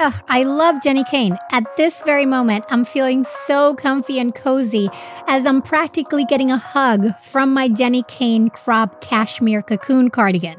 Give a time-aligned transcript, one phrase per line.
[0.00, 1.36] Ugh, I love Jenni Kayne.
[1.50, 4.88] At this very moment, I'm feeling so comfy and cozy
[5.28, 10.58] as I'm practically getting a hug from my Jenni Kayne crop cashmere cocoon cardigan.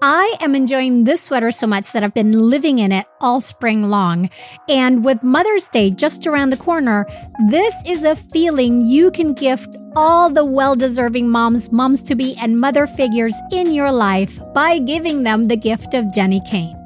[0.00, 3.90] I am enjoying this sweater so much that I've been living in it all spring
[3.90, 4.30] long.
[4.68, 7.04] And with Mother's Day just around the corner,
[7.50, 12.36] this is a feeling you can gift all the well deserving moms, moms to be,
[12.36, 16.77] and mother figures in your life by giving them the gift of Jenni Kayne.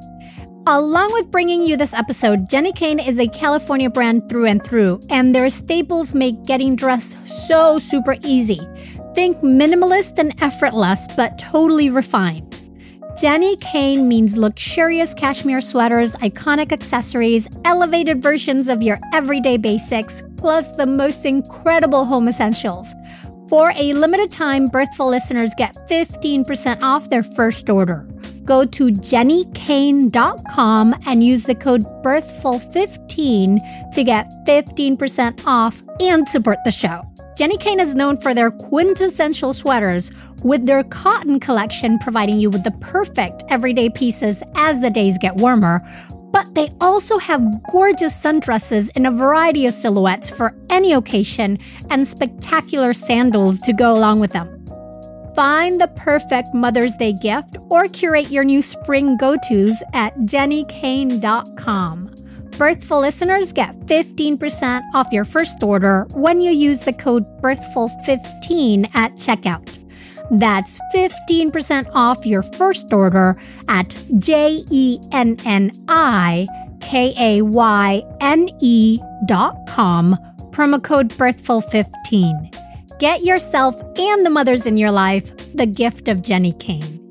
[0.65, 5.01] Along with bringing you this episode, Jenni Kayne is a California brand through and through,
[5.09, 8.61] and their staples make getting dressed so super easy.
[9.13, 12.49] Think minimalist and effortless, but totally refined.
[13.17, 20.71] Jenni Kayne means luxurious cashmere sweaters, iconic accessories, elevated versions of your everyday basics, plus
[20.71, 22.95] the most incredible home essentials.
[23.49, 28.07] For a limited time, Birthful listeners get 15% off their first order
[28.45, 36.71] go to jennikayne.com and use the code BIRTHFUL15 to get 15% off and support the
[36.71, 37.03] show.
[37.37, 40.11] Jenni Kayne is known for their quintessential sweaters,
[40.43, 45.37] with their cotton collection providing you with the perfect everyday pieces as the days get
[45.37, 45.81] warmer.
[46.33, 52.05] But they also have gorgeous sundresses in a variety of silhouettes for any occasion and
[52.05, 54.49] spectacular sandals to go along with them.
[55.35, 62.09] Find the perfect Mother's Day gift or curate your new spring go tos at jennikayne.com.
[62.57, 69.13] Birthful listeners get 15% off your first order when you use the code BIRTHFUL15 at
[69.13, 69.82] checkout.
[70.33, 76.47] That's 15% off your first order at J E N N I
[76.81, 80.17] K A Y N E dot com,
[80.49, 82.97] promo code BIRTHFUL15.
[82.97, 87.02] Get yourself and the mothers in your life the gift of Jenni Kayne.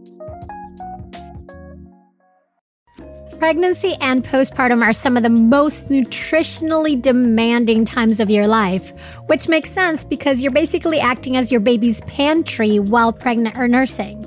[3.42, 8.92] Pregnancy and postpartum are some of the most nutritionally demanding times of your life,
[9.26, 14.24] which makes sense because you're basically acting as your baby's pantry while pregnant or nursing.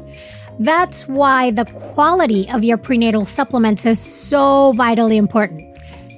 [0.60, 5.75] That's why the quality of your prenatal supplements is so vitally important.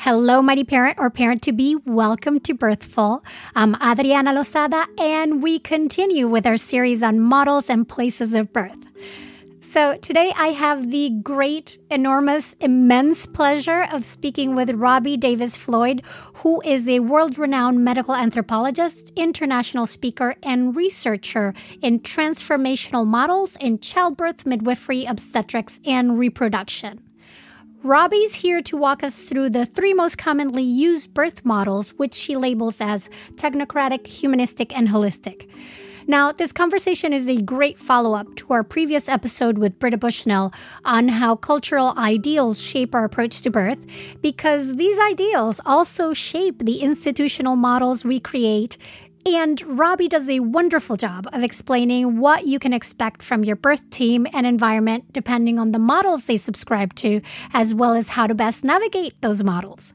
[0.00, 1.74] Hello, mighty parent or parent to be.
[1.84, 3.24] Welcome to Birthful.
[3.56, 8.78] I'm Adriana Lozada, and we continue with our series on models and places of birth.
[9.60, 16.02] So, today I have the great, enormous, immense pleasure of speaking with Robbie Davis Floyd,
[16.34, 23.80] who is a world renowned medical anthropologist, international speaker, and researcher in transformational models in
[23.80, 27.07] childbirth, midwifery, obstetrics, and reproduction.
[27.84, 32.36] Robbie's here to walk us through the three most commonly used birth models, which she
[32.36, 35.48] labels as technocratic, humanistic, and holistic.
[36.08, 40.52] Now, this conversation is a great follow up to our previous episode with Britta Bushnell
[40.84, 43.86] on how cultural ideals shape our approach to birth,
[44.22, 48.76] because these ideals also shape the institutional models we create
[49.26, 53.88] and Robbie does a wonderful job of explaining what you can expect from your birth
[53.90, 57.20] team and environment depending on the models they subscribe to,
[57.52, 59.92] as well as how to best navigate those models.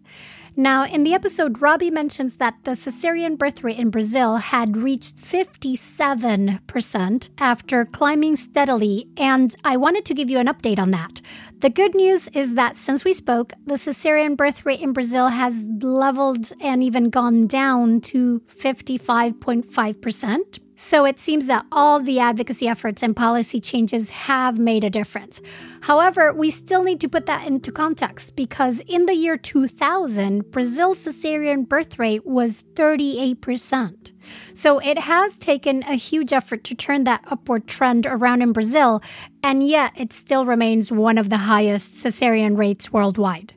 [0.56, 5.18] Now, in the episode, Robbie mentions that the cesarean birth rate in Brazil had reached
[5.18, 11.22] 57% after climbing steadily, and I wanted to give you an update on that.
[11.62, 15.68] The good news is that since we spoke, the cesarean birth rate in Brazil has
[15.82, 20.60] leveled and even gone down to 55.5%.
[20.84, 25.42] So it seems that all the advocacy efforts and policy changes have made a difference.
[25.80, 31.00] However, we still need to put that into context because in the year 2000, Brazil's
[31.00, 34.12] cesarean birth rate was 38%.
[34.54, 39.02] So it has taken a huge effort to turn that upward trend around in Brazil,
[39.42, 43.54] and yet it still remains one of the highest cesarean rates worldwide.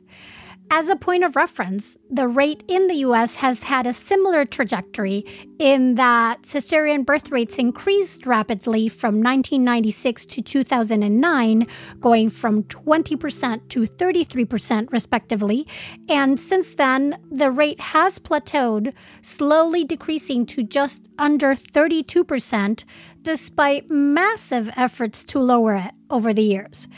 [0.69, 5.23] As a point of reference, the rate in the US has had a similar trajectory
[5.59, 11.67] in that cesarean birth rates increased rapidly from 1996 to 2009,
[12.01, 15.65] going from 20% to 33% respectively.
[16.09, 22.83] And since then, the rate has plateaued, slowly decreasing to just under 32%,
[23.21, 26.89] despite massive efforts to lower it over the years.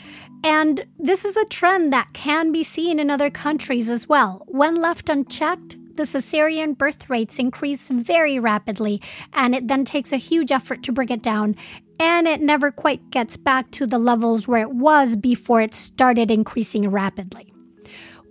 [0.42, 4.44] And this is a trend that can be seen in other countries as well.
[4.48, 9.02] When left unchecked, the cesarean birth rates increase very rapidly,
[9.34, 11.56] and it then takes a huge effort to bring it down,
[11.98, 16.30] and it never quite gets back to the levels where it was before it started
[16.30, 17.52] increasing rapidly.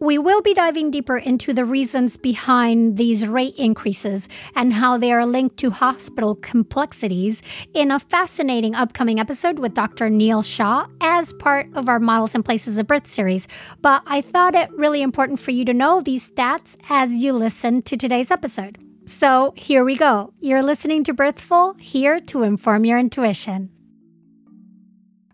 [0.01, 5.11] We will be diving deeper into the reasons behind these rate increases and how they
[5.11, 7.43] are linked to hospital complexities
[7.73, 10.09] in a fascinating upcoming episode with Dr.
[10.09, 13.45] Neel Shah as part of our Models and Places of Birth series.
[13.81, 17.81] But I thought it really important for you to know these stats as you listen
[17.81, 18.77] to today's episode.
[19.05, 20.31] So here we go.
[20.39, 23.69] You're listening to Birthful, here to inform your intuition.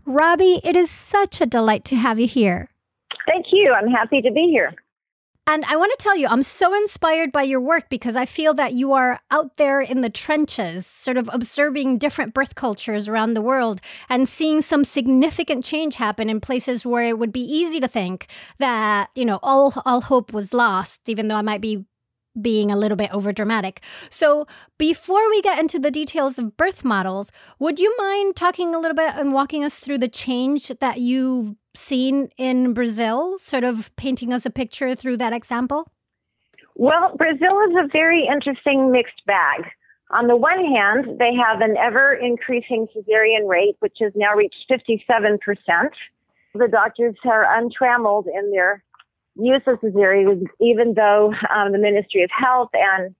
[0.05, 2.69] Robbie, it is such a delight to have you here.
[3.27, 3.73] Thank you.
[3.73, 4.73] I'm happy to be here.
[5.47, 8.55] And I want to tell you, I'm so inspired by your work because I feel
[8.55, 13.35] that you are out there in the trenches, sort of observing different birth cultures around
[13.35, 13.79] the world
[14.09, 18.25] and seeing some significant change happen in places where it would be easy to think
[18.57, 21.85] that, you know, all, all hope was lost, even though I might be
[22.41, 23.81] being a little bit over dramatic.
[24.09, 28.79] So, before we get into the details of birth models, would you mind talking a
[28.79, 33.95] little bit and walking us through the change that you've seen in Brazil, sort of
[33.95, 35.91] painting us a picture through that example?
[36.75, 39.65] Well, Brazil is a very interesting mixed bag.
[40.11, 44.65] On the one hand, they have an ever increasing cesarean rate, which has now reached
[44.69, 45.39] 57%.
[46.53, 48.83] The doctors are untrammeled in their
[49.35, 53.15] use of cesareans, even though um, the Ministry of Health and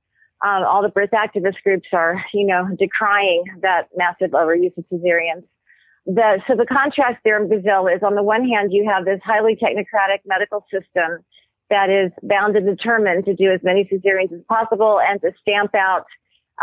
[0.46, 5.44] um, all the birth activist groups are, you know, decrying that massive overuse of cesareans.
[6.06, 9.20] The, so the contrast there in Brazil is on the one hand, you have this
[9.24, 11.26] highly technocratic medical system
[11.70, 15.72] that is bound and determined to do as many cesareans as possible and to stamp
[15.76, 16.06] out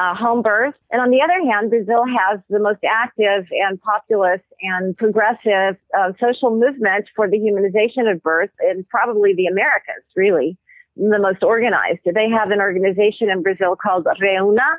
[0.01, 0.75] uh, home birth.
[0.91, 6.13] And on the other hand, Brazil has the most active and populous and progressive uh,
[6.21, 10.57] social movement for the humanization of birth in probably the Americas, really,
[10.97, 12.01] the most organized.
[12.05, 14.79] They have an organization in Brazil called ReHuNa,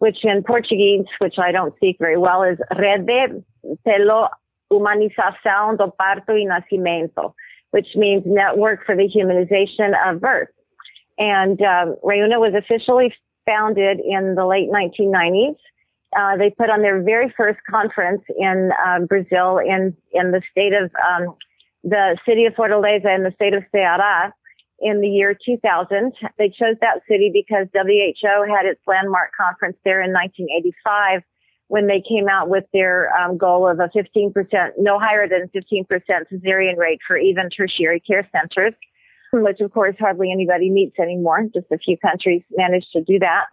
[0.00, 3.44] which in Portuguese, which I don't speak very well, is Rede
[3.86, 4.28] pelo
[4.72, 7.34] Humanização do Parto e Nascimento,
[7.70, 10.48] which means Network for the Humanization of Birth.
[11.18, 13.12] And um, ReHuNa was officially
[13.44, 15.56] founded in the late 1990s.
[16.16, 20.72] Uh, they put on their very first conference in um, Brazil in in the state
[20.72, 21.36] of um,
[21.84, 24.32] the city of Fortaleza in the state of Ceará
[24.80, 26.12] in the year 2000.
[26.38, 31.22] They chose that city because WHO had its landmark conference there in 1985
[31.68, 34.32] when they came out with their um, goal of a 15%,
[34.78, 38.74] no higher than 15% cesarean rate for even tertiary care centers
[39.32, 41.42] which of course hardly anybody meets anymore.
[41.54, 43.46] Just a few countries managed to do that.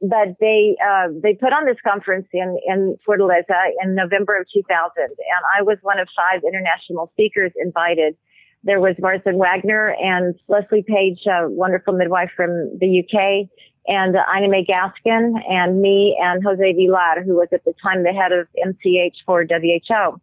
[0.00, 4.70] But they uh, they put on this conference in in Fortaleza in November of 2000,
[4.96, 5.12] and
[5.58, 8.16] I was one of five international speakers invited.
[8.64, 13.48] There was Marsden Wagner and Lesley Page, a wonderful midwife from the UK,
[13.86, 18.02] and uh, Ina May Gaskin, and me, and Jose Villar, who was at the time
[18.02, 20.20] the head of MCH for WHO.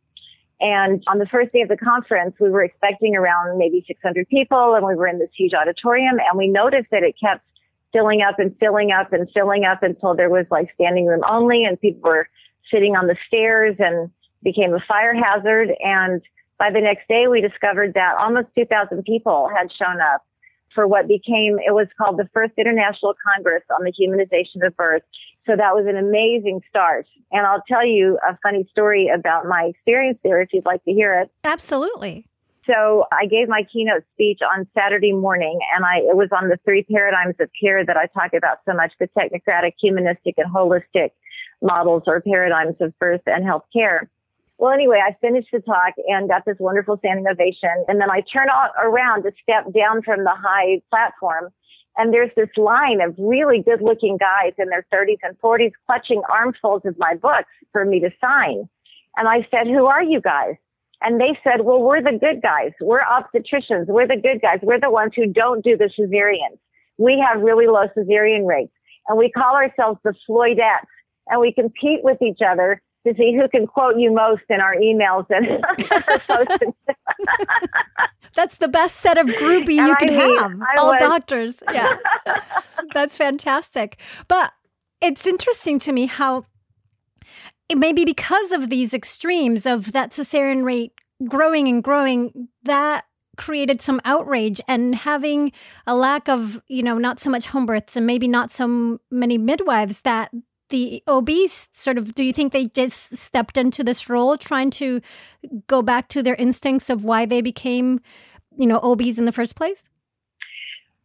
[0.62, 4.76] And on the first day of the conference, we were expecting around maybe 600 people
[4.76, 7.44] and we were in this huge auditorium and we noticed that it kept
[7.92, 11.66] filling up and filling up and filling up until there was like standing room only
[11.66, 12.28] and people were
[12.72, 14.10] sitting on the stairs and
[14.44, 15.72] became a fire hazard.
[15.82, 16.22] And
[16.58, 20.24] by the next day, we discovered that almost 2,000 people had shown up
[20.74, 25.04] for what became, it was called the First International Congress on the Humanization of Birth.
[25.46, 27.08] So that was an amazing start.
[27.32, 30.92] And I'll tell you a funny story about my experience there if you'd like to
[30.92, 31.32] hear it.
[31.46, 32.26] Absolutely.
[32.66, 36.58] So I gave my keynote speech on Saturday morning and I, it was on the
[36.66, 41.12] three paradigms of care that I talk about so much, the technocratic, humanistic, and holistic
[41.62, 44.10] models or paradigms of birth and health care.
[44.58, 47.86] Well, anyway, I finished the talk and got this wonderful standing ovation.
[47.88, 48.48] And then I turn
[48.82, 51.50] around to step down from the high platform.
[51.98, 56.22] And there's this line of really good looking guys in their 30s and 40s clutching
[56.30, 58.68] armfuls of my books for me to sign.
[59.18, 60.56] And I said, who are you guys?
[61.02, 62.72] And they said, well, we're the good guys.
[62.82, 63.88] We're obstetricians.
[63.88, 64.60] We're the good guys.
[64.62, 66.58] We're the ones who don't do the cesareans.
[66.98, 68.74] We have really low cesarean rates.
[69.08, 70.88] And we call ourselves the Floydettes.
[71.28, 74.76] And we compete with each other to see who can quote you most in our
[74.76, 75.46] emails and
[78.36, 80.52] That's the best set of groupie you can mean, have.
[80.62, 81.00] I All was.
[81.00, 81.64] doctors.
[81.72, 81.96] Yeah.
[82.94, 83.98] That's fantastic.
[84.28, 84.52] But
[85.02, 86.46] it's interesting to me how
[87.70, 90.92] it may be because of these extremes of that cesarean rate
[91.28, 93.06] growing and growing that
[93.38, 95.52] created some outrage and having
[95.86, 99.38] a lack of you know not so much home births and maybe not so many
[99.38, 100.32] midwives that
[100.70, 105.02] the OBs sort of do you think they just stepped into this role trying to
[105.68, 108.00] go back to their instincts of why they became
[108.58, 109.90] you know OBs in the first place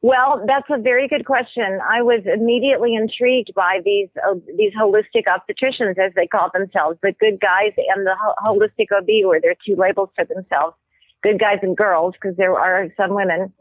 [0.02, 1.79] well, that's a very good question.
[1.87, 7.12] I was immediately intrigued by these uh, these holistic obstetricians, as they call themselves, the
[7.21, 10.75] good guys and the ho- holistic OB, where they're two labels for themselves,
[11.23, 13.52] good guys and girls, because there are some women.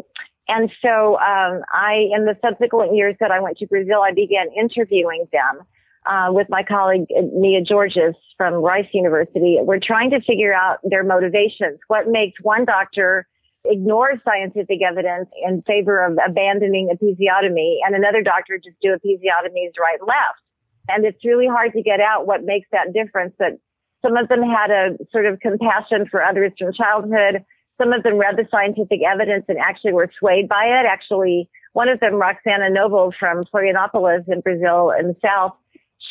[0.48, 4.48] And so, um, I, in the subsequent years that I went to Brazil, I began
[4.58, 5.66] interviewing them
[6.10, 9.58] uh, with my colleague uh, Mia Georges from Rice University.
[9.62, 11.80] We're trying to figure out their motivations.
[11.88, 13.28] What makes one doctor
[13.66, 20.00] ignore scientific evidence in favor of abandoning episiotomy and another doctor just do episiotomies right
[20.02, 20.42] left.
[20.90, 23.36] And it's really hard to get out what makes that difference.
[23.38, 23.60] But
[24.02, 27.44] some of them had a sort of compassion for others from childhood.
[27.80, 30.88] Some of them read the scientific evidence and actually were swayed by it.
[30.90, 35.54] Actually, one of them, Roxana Knobel from Florianopolis in Brazil in the South,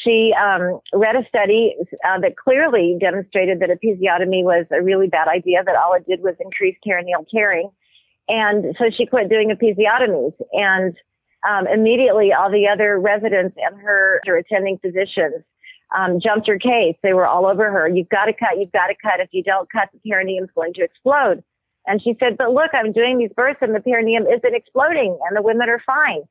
[0.05, 1.75] she um, read a study
[2.05, 6.21] uh, that clearly demonstrated that episiotomy was a really bad idea, that all it did
[6.21, 7.71] was increase perineal tearing.
[8.29, 10.35] And so she quit doing episiotomies.
[10.53, 10.95] And
[11.49, 15.45] um, immediately, all the other residents and her, her attending physicians
[15.97, 16.97] um, jumped her case.
[17.03, 17.89] They were all over her.
[17.89, 18.59] You've got to cut.
[18.59, 19.21] You've got to cut.
[19.21, 21.43] If you don't cut, the perineum is going to explode.
[21.87, 25.37] And she said, but look, I'm doing these births and the perineum isn't exploding and
[25.37, 26.23] the women are fine.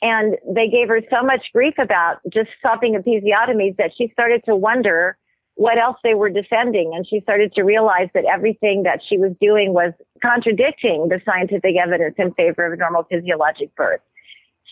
[0.00, 4.54] And they gave her so much grief about just stopping episiotomies that she started to
[4.54, 5.16] wonder
[5.54, 6.92] what else they were defending.
[6.94, 11.74] And she started to realize that everything that she was doing was contradicting the scientific
[11.82, 14.00] evidence in favor of normal physiologic birth.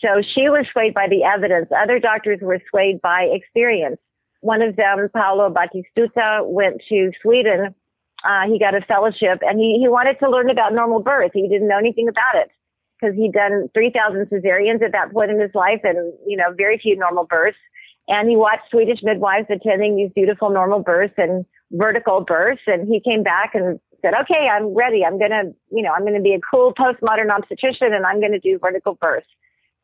[0.01, 1.69] So she was swayed by the evidence.
[1.75, 3.97] Other doctors were swayed by experience.
[4.41, 7.75] One of them, Paolo Batistuta, went to Sweden.
[8.23, 11.31] Uh, he got a fellowship and he, he wanted to learn about normal birth.
[11.33, 12.51] He didn't know anything about it
[12.99, 16.77] because he'd done 3,000 cesareans at that point in his life and, you know, very
[16.77, 17.57] few normal births.
[18.07, 22.61] And he watched Swedish midwives attending these beautiful normal births and vertical births.
[22.65, 25.03] And he came back and said, okay, I'm ready.
[25.05, 28.19] I'm going to, you know, I'm going to be a cool postmodern obstetrician and I'm
[28.19, 29.27] going to do vertical births.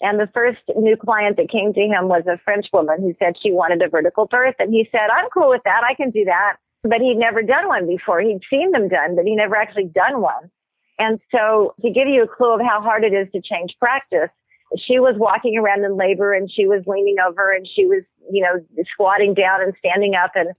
[0.02, 3.36] And the first new client that came to him was a French woman who said
[3.42, 4.56] she wanted a vertical birth.
[4.60, 5.84] And he said, I'm cool with that.
[5.90, 6.58] I can do that.
[6.84, 8.20] But he'd never done one before.
[8.20, 10.52] He'd seen them done, but he'd never actually done one.
[11.00, 14.30] And so to give you a clue of how hard it is to change practice,
[14.78, 18.42] she was walking around in labor and she was leaning over and she was, you
[18.42, 20.32] know, squatting down and standing up.
[20.36, 20.50] And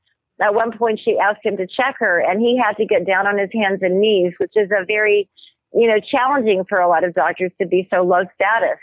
[0.41, 3.27] at one point she asked him to check her and he had to get down
[3.27, 5.29] on his hands and knees, which is a very,
[5.73, 8.79] you know, challenging for a lot of doctors to be so low status.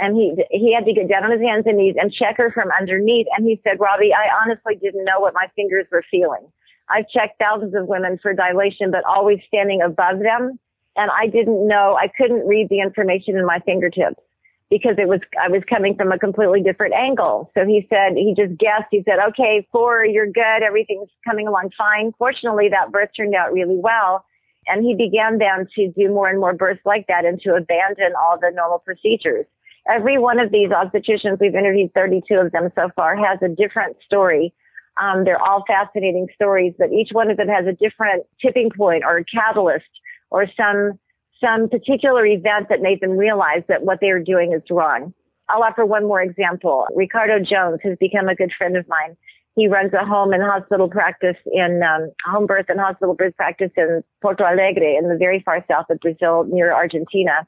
[0.00, 2.52] And he, he had to get down on his hands and knees and check her
[2.52, 3.26] from underneath.
[3.36, 6.46] And he said, Robbie, I honestly didn't know what my fingers were feeling.
[6.88, 10.58] I've checked thousands of women for dilation, but always standing above them
[10.98, 14.20] and I didn't know, I couldn't read the information in my fingertips
[14.68, 17.50] because it was, I was coming from a completely different angle.
[17.54, 18.90] So he said, he just guessed.
[18.90, 20.62] He said, okay, four, you're good.
[20.66, 22.12] Everything's coming along fine.
[22.18, 24.24] Fortunately, that birth turned out really well.
[24.66, 28.12] And he began then to do more and more births like that and to abandon
[28.20, 29.46] all the normal procedures.
[29.88, 33.96] Every one of these obstetricians, we've interviewed 32 of them so far, has a different
[34.04, 34.52] story.
[35.00, 39.04] Um, they're all fascinating stories, but each one of them has a different tipping point
[39.06, 39.86] or catalyst
[40.30, 40.98] or some
[41.40, 45.14] some particular event that made them realize that what they were doing is wrong.
[45.48, 46.86] I'll offer one more example.
[46.94, 49.16] Ricardo Jones has become a good friend of mine.
[49.54, 53.70] He runs a home and hospital practice in um, home birth and hospital birth practice
[53.76, 57.46] in Porto Alegre in the very far south of Brazil near Argentina.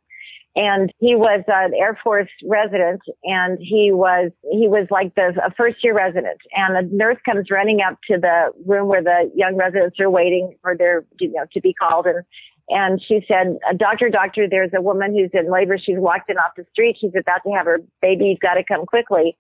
[0.57, 5.55] And he was an Air Force resident and he was, he was like the a
[5.55, 9.57] first year resident and a nurse comes running up to the room where the young
[9.57, 12.25] residents are waiting for their, you know, to be called and
[12.71, 15.77] And she said, Doctor, doctor, there's a woman who's in labor.
[15.77, 16.97] She's walked in off the street.
[17.00, 18.27] She's about to have her baby.
[18.27, 19.37] You've got to come quickly.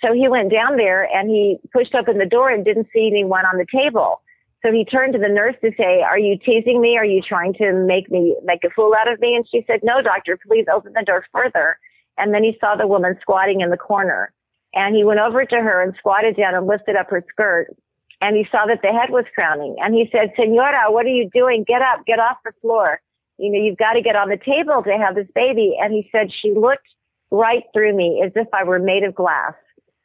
[0.00, 3.44] So he went down there and he pushed open the door and didn't see anyone
[3.44, 4.22] on the table.
[4.62, 6.96] So he turned to the nurse to say, are you teasing me?
[6.96, 9.34] Are you trying to make me, make a fool out of me?
[9.34, 11.78] And she said, no, doctor, please open the door further.
[12.18, 14.32] And then he saw the woman squatting in the corner
[14.74, 17.74] and he went over to her and squatted down and lifted up her skirt.
[18.20, 21.30] And he saw that the head was crowning and he said, Senora, what are you
[21.32, 21.64] doing?
[21.66, 23.00] Get up, get off the floor.
[23.38, 25.76] You know, you've got to get on the table to have this baby.
[25.80, 26.86] And he said, she looked
[27.30, 29.54] right through me as if I were made of glass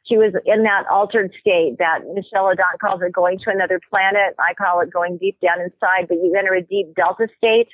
[0.08, 4.34] she was in that altered state that Michel Odent calls it going to another planet.
[4.38, 7.68] I call it going deep down inside, but you enter a deep delta state,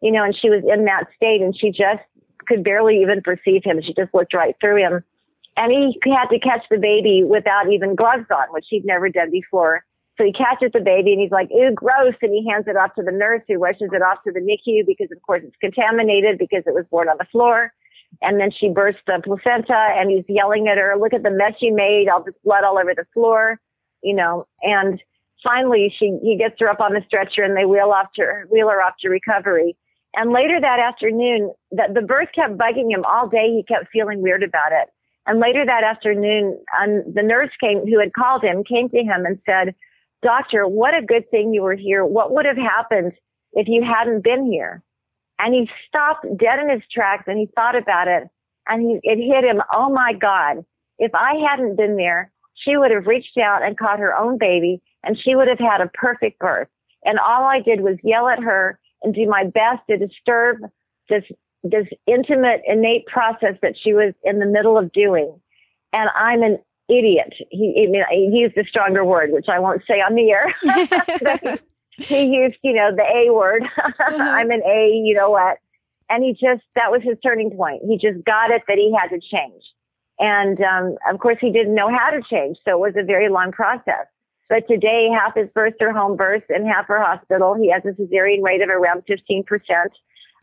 [0.00, 2.02] you know, and she was in that state and she just
[2.46, 3.80] could barely even perceive him.
[3.82, 5.04] She just looked right through him.
[5.56, 9.30] And he had to catch the baby without even gloves on, which he'd never done
[9.30, 9.84] before.
[10.16, 12.14] So he catches the baby and he's like, ew, gross.
[12.22, 14.86] And he hands it off to the nurse who rushes it off to the NICU
[14.86, 17.72] because, of course, it's contaminated because it was born on the floor.
[18.22, 21.54] And then she bursts the placenta and he's yelling at her, look at the mess
[21.60, 23.60] you made, all this blood all over the floor,
[24.02, 25.02] you know, and
[25.44, 28.68] finally she, he gets her up on the stretcher and they wheel off to wheel
[28.68, 29.76] her off to recovery.
[30.14, 33.52] And later that afternoon, the, the birth kept bugging him all day.
[33.52, 34.88] He kept feeling weird about it.
[35.26, 39.26] And later that afternoon, um, the nurse came, who had called him, came to him
[39.26, 39.74] and said,
[40.26, 42.04] Doctor, what a good thing you were here.
[42.04, 43.12] What would have happened
[43.52, 44.82] if you hadn't been here?
[45.38, 48.24] And he stopped dead in his tracks and he thought about it
[48.66, 49.62] and he, it hit him.
[49.72, 50.64] Oh my God.
[50.98, 54.82] If I hadn't been there, she would have reached out and caught her own baby
[55.04, 56.66] and she would have had a perfect birth.
[57.04, 60.56] And all I did was yell at her and do my best to disturb
[61.08, 61.22] this,
[61.62, 65.40] this intimate, innate process that she was in the middle of doing.
[65.92, 67.34] And I'm an idiot.
[67.50, 71.58] He, he used a stronger word, which I won't say on the air.
[71.96, 73.64] he used, you know, the A word.
[74.06, 74.20] Mm-hmm.
[74.22, 75.58] I'm an A, you know what?
[76.08, 77.82] And he just, that was his turning point.
[77.86, 79.62] He just got it that he had to change.
[80.18, 82.56] And, um, of course, he didn't know how to change.
[82.64, 84.06] So it was a very long process.
[84.48, 87.54] But today, half his births are home births and half are hospital.
[87.54, 89.44] He has a cesarean rate of around 15%.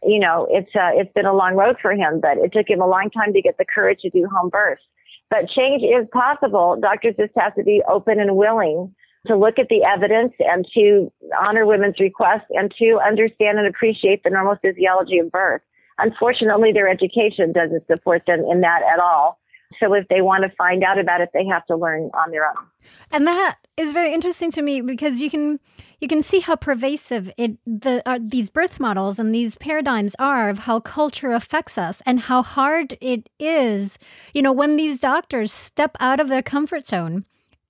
[0.04, 2.82] You know, it's, uh, it's been a long road for him, but it took him
[2.82, 4.84] a long time to get the courage to do home births.
[5.30, 6.78] But change is possible.
[6.80, 8.94] Doctors just have to be open and willing
[9.28, 14.24] to look at the evidence and to honor women's requests and to understand and appreciate
[14.24, 15.62] the normal physiology of birth.
[15.98, 19.40] Unfortunately, their education doesn't support them in that at all.
[19.80, 22.48] So if they want to find out about it, they have to learn on their
[22.48, 22.68] own.
[23.12, 25.60] And that is very interesting to me because you can
[26.00, 30.50] you can see how pervasive it the uh, these birth models and these paradigms are
[30.50, 33.98] of how culture affects us and how hard it is.
[34.34, 37.24] You know, when these doctors step out of their comfort zone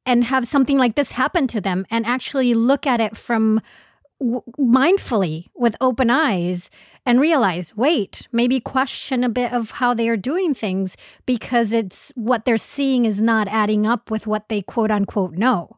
[0.06, 3.62] and have something like this happen to them and actually look at it from
[4.20, 6.70] w- mindfully with open eyes
[7.06, 12.12] and realize wait maybe question a bit of how they are doing things because it's
[12.16, 15.78] what they're seeing is not adding up with what they quote unquote know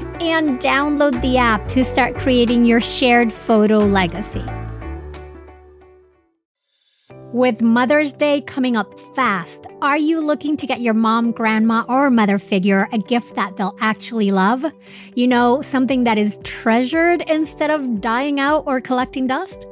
[0.29, 4.45] and download the app to start creating your shared photo legacy.
[7.33, 12.09] With Mother's Day coming up fast, are you looking to get your mom, grandma, or
[12.09, 14.65] mother figure a gift that they'll actually love?
[15.15, 19.65] You know, something that is treasured instead of dying out or collecting dust?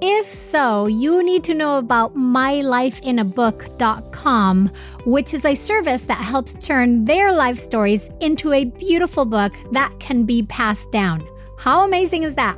[0.00, 4.70] If so, you need to know about mylifeinabook.com,
[5.04, 9.92] which is a service that helps turn their life stories into a beautiful book that
[9.98, 11.26] can be passed down.
[11.58, 12.56] How amazing is that?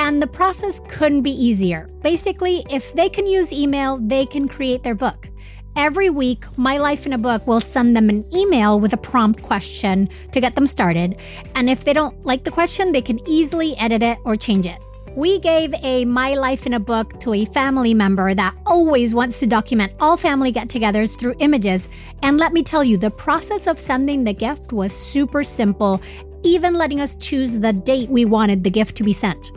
[0.00, 1.86] And the process couldn't be easier.
[2.02, 5.28] Basically, if they can use email, they can create their book.
[5.76, 9.42] Every week, My Life in a Book will send them an email with a prompt
[9.42, 11.20] question to get them started.
[11.54, 14.78] And if they don't like the question, they can easily edit it or change it.
[15.16, 19.38] We gave a My Life in a Book to a family member that always wants
[19.40, 21.90] to document all family get togethers through images.
[22.22, 26.00] And let me tell you, the process of sending the gift was super simple,
[26.42, 29.52] even letting us choose the date we wanted the gift to be sent.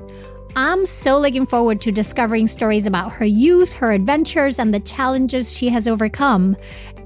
[0.55, 5.57] I'm so looking forward to discovering stories about her youth, her adventures, and the challenges
[5.57, 6.55] she has overcome.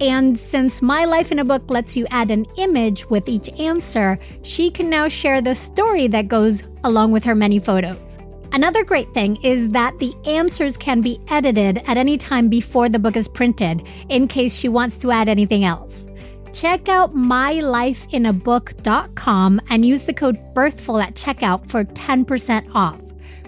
[0.01, 4.19] And since My Life in a Book lets you add an image with each answer,
[4.41, 8.19] she can now share the story that goes along with her many photos.
[8.51, 12.99] Another great thing is that the answers can be edited at any time before the
[12.99, 16.05] book is printed, in case she wants to add anything else.
[16.51, 23.06] Check out mylifeinabook.com and use the code BIRTHFUL at checkout for 10% off.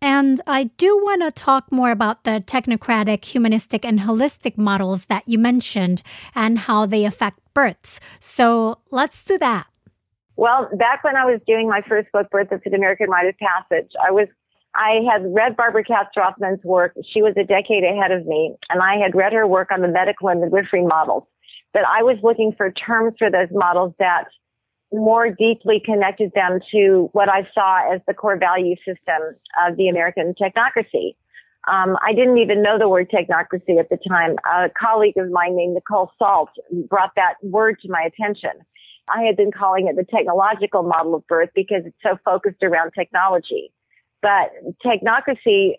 [0.00, 5.28] And I do want to talk more about the technocratic, humanistic, and holistic models that
[5.28, 6.00] you mentioned
[6.34, 8.00] and how they affect births.
[8.18, 9.66] So let's do that.
[10.36, 13.34] Well, back when I was doing my first book, Birth of the American Rite of
[13.38, 14.28] Passage, I was
[14.74, 16.94] I had read Barbara Katz-Rothman's work.
[17.12, 19.88] She was a decade ahead of me, and I had read her work on the
[19.88, 21.24] medical and midwifery models.
[21.72, 24.24] But I was looking for terms for those models that
[24.92, 29.88] more deeply connected them to what I saw as the core value system of the
[29.88, 31.16] American technocracy.
[31.70, 34.36] Um, I didn't even know the word technocracy at the time.
[34.54, 36.50] A colleague of mine named Nicole Salt
[36.88, 38.52] brought that word to my attention.
[39.14, 42.92] I had been calling it the technological model of birth because it's so focused around
[42.92, 43.72] technology.
[44.20, 44.50] But
[44.84, 45.74] technocracy,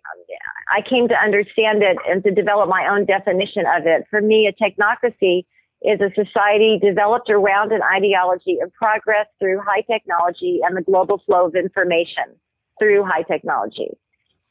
[0.71, 4.05] I came to understand it and to develop my own definition of it.
[4.09, 5.45] For me, a technocracy
[5.81, 11.21] is a society developed around an ideology of progress through high technology and the global
[11.25, 12.35] flow of information
[12.79, 13.89] through high technology.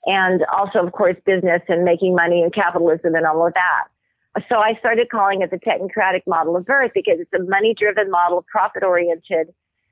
[0.07, 4.45] And also, of course, business and making money and capitalism and all of that.
[4.49, 8.11] So I started calling it the technocratic model of birth because it's a money driven
[8.11, 9.49] model, profit oriented.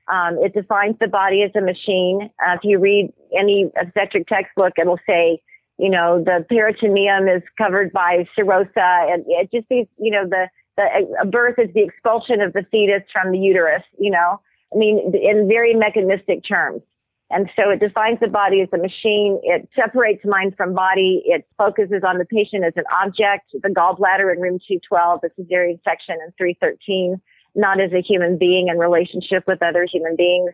[0.09, 2.29] Um, it defines the body as a machine.
[2.45, 5.41] Uh, if you read any obstetric textbook, it'll say,
[5.77, 10.47] you know, the peritoneum is covered by serosa and it just these, you know, the,
[10.77, 14.39] the birth is the expulsion of the fetus from the uterus, you know,
[14.73, 16.81] I mean, in very mechanistic terms.
[17.29, 19.39] And so it defines the body as a machine.
[19.43, 21.23] It separates mind from body.
[21.25, 25.79] It focuses on the patient as an object, the gallbladder in room 212, the cesarean
[25.83, 27.19] section in 313,
[27.55, 30.51] not as a human being in relationship with other human beings.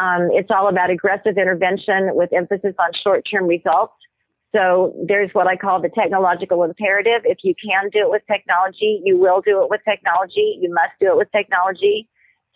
[0.00, 3.94] Um, it's all about aggressive intervention with emphasis on short-term results.
[4.54, 7.22] So there's what I call the technological imperative.
[7.24, 10.58] If you can do it with technology, you will do it with technology.
[10.60, 12.08] You must do it with technology.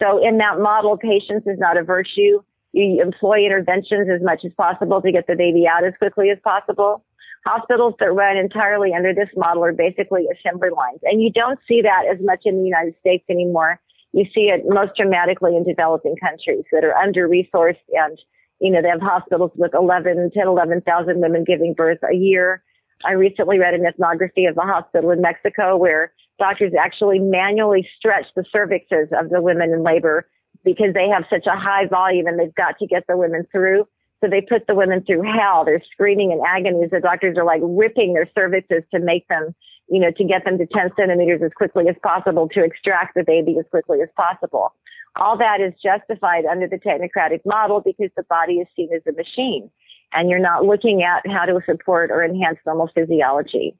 [0.02, 2.42] So in that model, patience is not a virtue
[2.74, 6.38] you employ interventions as much as possible to get the baby out as quickly as
[6.42, 7.04] possible.
[7.44, 11.00] Hospitals that run entirely under this model are basically assembly lines.
[11.02, 13.78] And you don't see that as much in the United States anymore.
[14.12, 18.18] You see it most dramatically in developing countries that are under resourced and,
[18.60, 22.62] you know, they have hospitals with 11, 10, 11,000 women giving birth a year.
[23.04, 28.26] I recently read an ethnography of a hospital in Mexico where doctors actually manually stretch
[28.34, 30.28] the cervixes of the women in labor
[30.64, 33.86] because they have such a high volume and they've got to get the women through.
[34.24, 35.66] So they put the women through hell.
[35.66, 36.88] They're screaming in agonies.
[36.90, 39.54] The doctors are like ripping their cervixes to make them,
[39.90, 43.22] you know, to get them to 10 centimeters as quickly as possible to extract the
[43.22, 44.72] baby as quickly as possible.
[45.16, 49.12] All that is justified under the technocratic model because the body is seen as a
[49.12, 49.70] machine
[50.14, 53.76] and you're not looking at how to support or enhance normal physiology.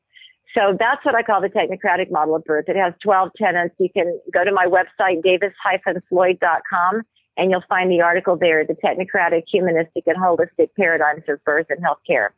[0.57, 2.66] So that's what I call the technocratic model of birth.
[2.68, 3.74] It has 12 tenets.
[3.78, 7.02] You can go to my website, davis-floyd.com,
[7.36, 11.80] and you'll find the article there, the technocratic, humanistic, and holistic paradigms of birth and
[11.84, 12.28] healthcare.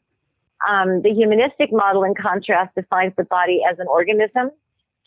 [0.68, 4.50] Um, the humanistic model, in contrast, defines the body as an organism.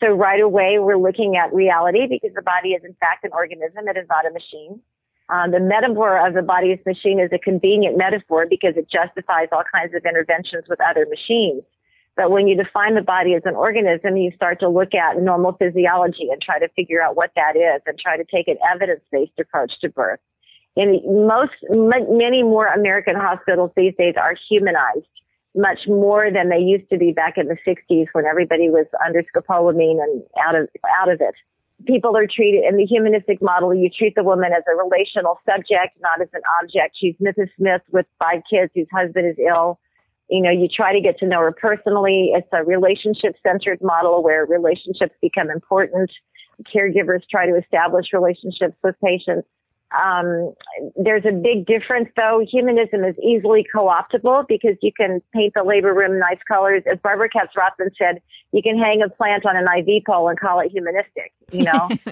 [0.00, 3.88] So right away, we're looking at reality because the body is in fact an organism.
[3.88, 4.80] It is not a machine.
[5.28, 9.48] Um, the metaphor of the body as machine is a convenient metaphor because it justifies
[9.52, 11.62] all kinds of interventions with other machines.
[12.16, 15.52] But when you define the body as an organism, you start to look at normal
[15.52, 19.00] physiology and try to figure out what that is and try to take an evidence
[19.10, 20.20] based approach to birth.
[20.76, 25.06] In most, many more American hospitals these days are humanized
[25.56, 29.22] much more than they used to be back in the 60s when everybody was under
[29.22, 30.68] scopolamine and out of,
[31.00, 31.34] out of it.
[31.86, 33.74] People are treated in the humanistic model.
[33.74, 36.96] You treat the woman as a relational subject, not as an object.
[37.00, 37.48] She's Mrs.
[37.56, 39.80] Smith with five kids whose husband is ill.
[40.30, 42.30] You know, you try to get to know her personally.
[42.34, 46.10] It's a relationship centered model where relationships become important.
[46.74, 49.48] Caregivers try to establish relationships with patients.
[49.92, 50.54] Um,
[50.96, 52.44] there's a big difference though.
[52.48, 56.82] Humanism is easily co-optable because you can paint the labor room nice colors.
[56.90, 60.38] As Barbara Katz Rothman said, you can hang a plant on an IV pole and
[60.38, 61.88] call it humanistic, you know?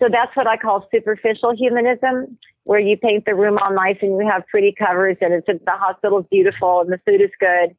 [0.00, 4.12] so that's what I call superficial humanism, where you paint the room all nice and
[4.12, 7.74] you have pretty covers and it's, the hospital's beautiful and the food is good.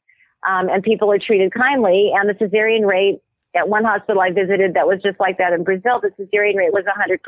[0.48, 3.20] Um, and people are treated kindly and the cesarean rate
[3.56, 6.74] at one hospital I visited that was just like that in Brazil, the cesarean rate
[6.74, 7.20] was 100%.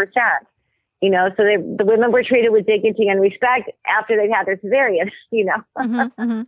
[1.02, 4.48] You know, so they, the women were treated with dignity and respect after they'd had
[4.48, 5.64] their cesarean, you know.
[5.78, 6.42] Mm-hmm, mm-hmm.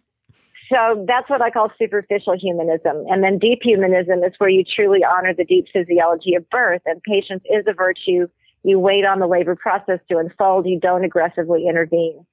[0.70, 3.06] So that's what I call superficial humanism.
[3.10, 7.02] And then deep humanism is where you truly honor the deep physiology of birth and
[7.04, 8.28] patience is a virtue.
[8.64, 10.66] You wait on the labor process to unfold.
[10.66, 12.26] You don't aggressively intervene.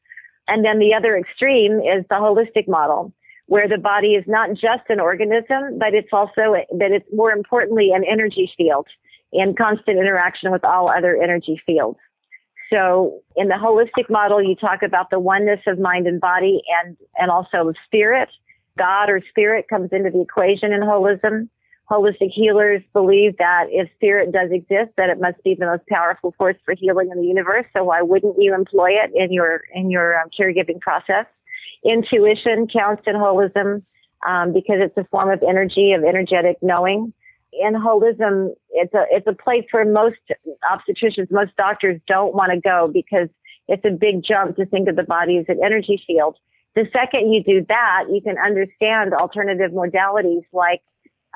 [0.48, 3.12] And then the other extreme is the holistic model
[3.46, 7.90] where the body is not just an organism, but it's also, that it's more importantly
[7.94, 8.86] an energy field
[9.32, 11.98] in constant interaction with all other energy fields.
[12.72, 16.96] So in the holistic model, you talk about the oneness of mind and body and,
[17.18, 18.28] and also of spirit.
[18.78, 21.48] God or spirit comes into the equation in holism.
[21.90, 26.34] Holistic healers believe that if spirit does exist, that it must be the most powerful
[26.38, 27.66] force for healing in the universe.
[27.76, 31.26] So why wouldn't you employ it in your in your um, caregiving process?
[31.84, 33.82] Intuition counts in holism
[34.26, 37.12] um, because it's a form of energy of energetic knowing
[37.60, 40.18] in holism, it's a it's a place where most
[40.70, 43.28] obstetricians, most doctors don't want to go because
[43.68, 46.36] it's a big jump to think of the body as an energy field.
[46.74, 50.82] The second you do that, you can understand alternative modalities like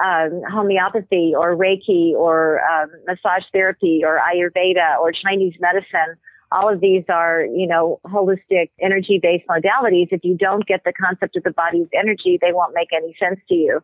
[0.02, 6.16] um, homeopathy or Reiki or um, massage therapy or Ayurveda or Chinese medicine.
[6.50, 10.08] All of these are, you know, holistic energy based modalities.
[10.10, 13.40] If you don't get the concept of the body's energy, they won't make any sense
[13.48, 13.80] to you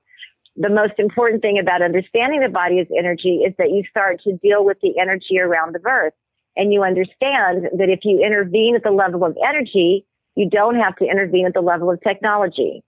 [0.56, 4.36] the most important thing about understanding the body as energy is that you start to
[4.36, 6.12] deal with the energy around the birth.
[6.56, 10.94] And you understand that if you intervene at the level of energy, you don't have
[10.96, 12.82] to intervene at the level of technology.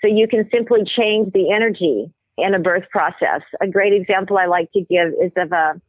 [0.00, 2.12] So you can simply change the energy
[2.42, 3.42] in a birth process.
[3.60, 5.80] A great example I like to give is of a,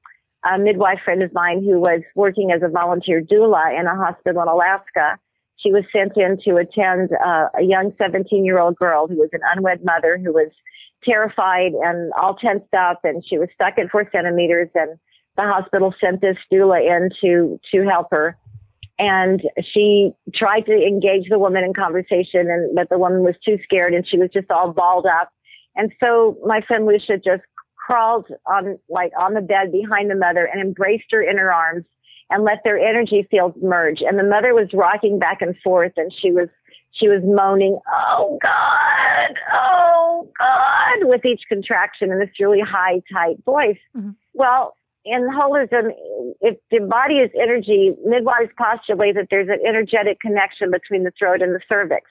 [0.52, 4.42] a midwife friend of mine who was working as a volunteer doula in a hospital
[4.42, 5.18] in Alaska.
[5.58, 9.30] She was sent in to attend uh, a young 17 year old girl who was
[9.34, 10.52] an unwed mother who was
[11.04, 14.98] terrified and all tensed up and she was stuck at four centimeters and
[15.36, 18.38] the hospital sent this doula in to to help her
[19.00, 19.42] and
[19.74, 23.94] she tried to engage the woman in conversation and but the woman was too scared
[23.94, 25.30] and she was just all balled up
[25.76, 27.44] and so my friend lucia just
[27.76, 31.86] crawled on like on the bed behind the mother and embraced her in her arms
[32.30, 36.12] and let their energy fields merge and the mother was rocking back and forth and
[36.22, 36.48] she was
[36.94, 43.44] she was moaning, Oh God, oh God, with each contraction in this really high, tight
[43.46, 43.80] voice.
[43.98, 44.12] Mm-hmm.
[44.34, 45.92] Well, in holism,
[46.40, 51.42] if the body is energy, midwives postulate that there's an energetic connection between the throat
[51.42, 52.10] and the cervix.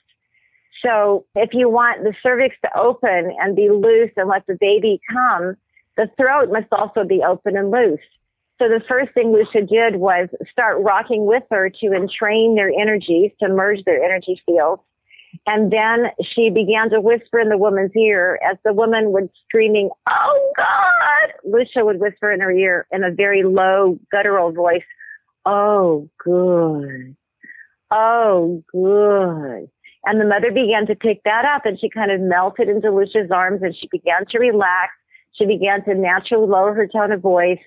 [0.85, 5.01] So if you want the cervix to open and be loose and let the baby
[5.11, 5.57] come,
[5.97, 8.01] the throat must also be open and loose.
[8.59, 13.33] So the first thing Lucia did was start rocking with her to entrain their energies,
[13.41, 14.83] to merge their energy fields.
[15.47, 19.91] And then she began to whisper in the woman's ear as the woman was screaming,
[20.09, 21.33] Oh God!
[21.45, 24.85] Lucia would whisper in her ear in a very low, guttural voice,
[25.45, 27.17] Oh, good.
[27.91, 29.71] Oh, good.
[30.05, 33.31] And the mother began to pick that up and she kind of melted into Lucia's
[33.31, 34.93] arms and she began to relax.
[35.33, 37.61] She began to naturally lower her tone of voice.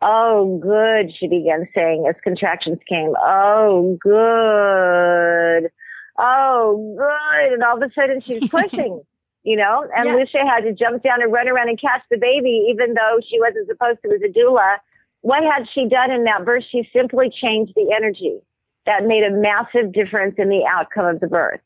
[0.00, 3.14] Oh, good, she began saying as contractions came.
[3.18, 5.70] Oh, good.
[6.18, 7.52] Oh, good.
[7.52, 9.02] And all of a sudden she's pushing,
[9.44, 10.14] you know, and yeah.
[10.14, 13.38] Lucia had to jump down and run around and catch the baby, even though she
[13.40, 14.78] wasn't supposed to as a doula.
[15.20, 16.64] What had she done in that birth?
[16.70, 18.40] She simply changed the energy.
[18.86, 21.60] That made a massive difference in the outcome of the birth.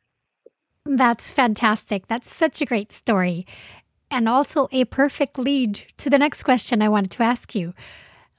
[0.88, 2.07] That's fantastic.
[2.07, 3.46] That's such a great story.
[4.11, 7.74] And also a perfect lead to the next question I wanted to ask you.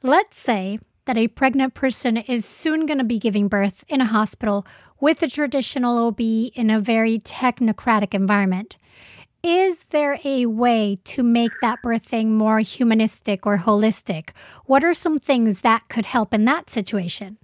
[0.02, 4.06] Let's say that a pregnant person is soon going to be giving birth in a
[4.06, 4.66] hospital
[5.00, 8.78] with a traditional OB in a very technocratic environment.
[9.44, 14.30] Is there a way to make that birthing more humanistic or holistic?
[14.66, 17.38] What are some things that could help in that situation?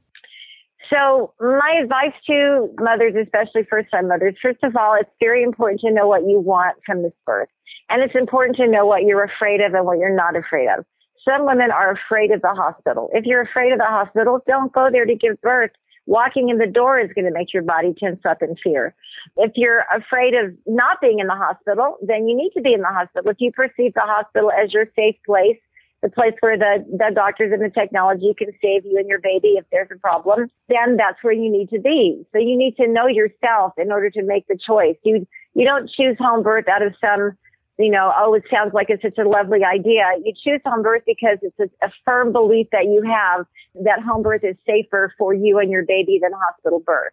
[0.90, 5.82] So, my advice to mothers, especially first time mothers, first of all, it's very important
[5.82, 7.50] to know what you want from this birth.
[7.90, 10.86] And it's important to know what you're afraid of and what you're not afraid of.
[11.24, 13.10] Some women are afraid of the hospital.
[13.14, 15.72] If you're afraid of the hospital, don't go there to give birth.
[16.08, 18.94] Walking in the door is going to make your body tense up in fear.
[19.38, 22.82] If you're afraid of not being in the hospital, then you need to be in
[22.82, 23.32] the hospital.
[23.32, 25.58] If you perceive the hospital as your safe place,
[26.02, 29.56] the place where the, the doctors and the technology can save you and your baby
[29.58, 32.26] if there's a problem, then that's where you need to be.
[32.32, 34.98] So you need to know yourself in order to make the choice.
[35.04, 37.38] You, you don't choose home birth out of some
[37.78, 40.06] you know, oh, it sounds like it's such a lovely idea.
[40.24, 43.46] You choose home birth because it's a, a, firm belief that you have
[43.84, 47.12] that home birth is safer for you and your baby than hospital birth.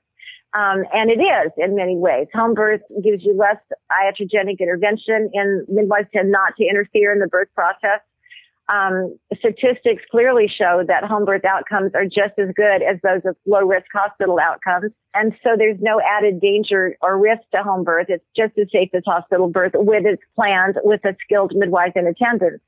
[0.55, 2.29] Um, and it is in many ways.
[2.35, 3.57] Home birth gives you less
[3.90, 8.01] iatrogenic intervention and midwives tend not to interfere in the birth process
[8.68, 13.37] um, statistics clearly show that home birth outcomes are just as good as those of
[13.46, 14.92] low risk hospital outcomes.
[15.14, 18.07] And so there's no added danger or risk to home birth.
[18.09, 22.07] It's just as safe as hospital birth with its planned with a skilled midwife in
[22.07, 22.62] attendance.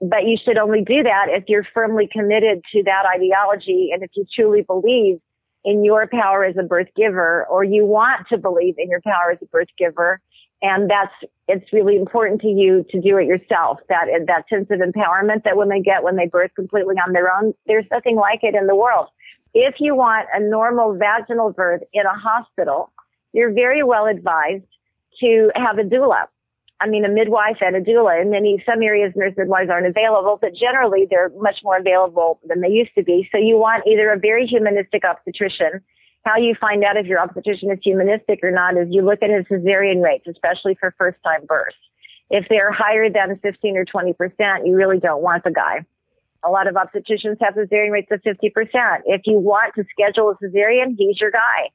[0.00, 4.10] But you should only do that if you're firmly committed to that ideology and if
[4.14, 5.20] you truly believe
[5.64, 9.32] in your power as a birth giver or you want to believe in your power
[9.32, 10.20] as a birth giver
[10.62, 11.12] and that's
[11.48, 13.80] it's really important to you to do it yourself.
[13.88, 17.54] That that sense of empowerment that women get when they birth completely on their own,
[17.66, 19.08] there's nothing like it in the world.
[19.54, 22.92] If you want a normal vaginal birth in a hospital,
[23.32, 24.64] you're very well advised
[25.20, 26.26] to have a doula.
[26.82, 28.22] I mean, a midwife and a doula.
[28.22, 32.60] In many some areas, nurse midwives aren't available, but generally they're much more available than
[32.60, 33.28] they used to be.
[33.32, 35.82] So you want either a very humanistic obstetrician
[36.24, 39.30] how you find out if your obstetrician is humanistic or not is you look at
[39.30, 41.76] his cesarean rates, especially for first time births.
[42.28, 45.84] If they're higher than 15 or 20%, you really don't want the guy.
[46.44, 48.52] A lot of obstetricians have cesarean rates of 50%.
[49.06, 51.70] If you want to schedule a cesarean, he's your guy.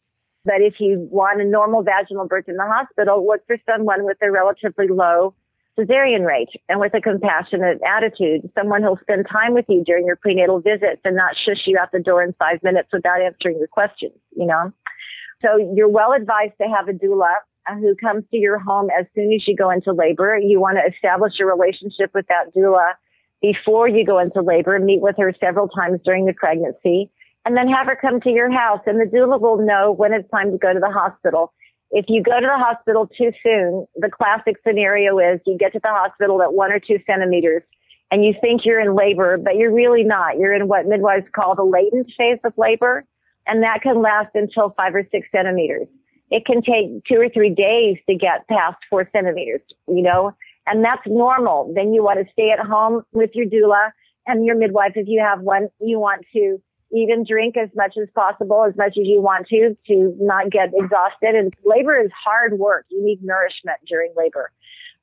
[0.45, 4.17] But if you want a normal vaginal birth in the hospital, look for someone with
[4.21, 5.33] a relatively low
[5.77, 10.15] cesarean rate and with a compassionate attitude, someone who'll spend time with you during your
[10.15, 13.67] prenatal visits and not shush you out the door in five minutes without answering your
[13.67, 14.71] questions, you know?
[15.41, 17.33] So you're well advised to have a doula
[17.79, 20.37] who comes to your home as soon as you go into labor.
[20.37, 22.93] You want to establish a relationship with that doula
[23.41, 27.11] before you go into labor, meet with her several times during the pregnancy,
[27.43, 28.81] and then have her come to your house.
[28.85, 31.53] And the doula will know when it's time to go to the hospital
[31.91, 35.79] if you go to the hospital too soon, the classic scenario is you get to
[35.81, 37.63] the hospital at one or two centimeters
[38.11, 40.37] and you think you're in labor, but you're really not.
[40.37, 43.03] You're in what midwives call the latent phase of labor,
[43.47, 45.87] and that can last until five or six centimeters.
[46.31, 50.33] It can take two or three days to get past four centimeters, you know,
[50.65, 51.71] and that's normal.
[51.75, 53.91] Then you want to stay at home with your doula
[54.25, 55.69] and your midwife if you have one.
[55.79, 59.75] You want to and drink as much as possible, as much as you want to,
[59.87, 61.35] to not get exhausted.
[61.35, 62.85] And labor is hard work.
[62.89, 64.51] You need nourishment during labor.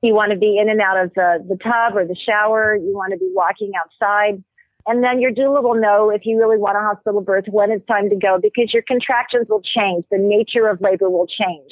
[0.03, 2.75] You want to be in and out of the, the tub or the shower.
[2.77, 4.43] You want to be walking outside.
[4.87, 7.87] And then your doula will know if you really want a hospital birth when it's
[7.87, 10.05] time to go because your contractions will change.
[10.11, 11.71] The nature of labor will change.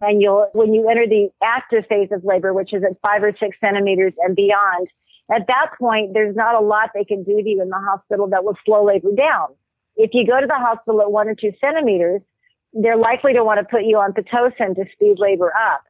[0.00, 3.32] And you'll, when you enter the active phase of labor, which is at five or
[3.38, 4.88] six centimeters and beyond,
[5.30, 8.28] at that point, there's not a lot they can do to you in the hospital
[8.28, 9.48] that will slow labor down.
[9.96, 12.22] If you go to the hospital at one or two centimeters,
[12.72, 15.82] they're likely to want to put you on Pitocin to speed labor up.